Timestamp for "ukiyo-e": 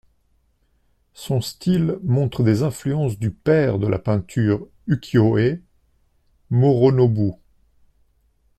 4.87-5.61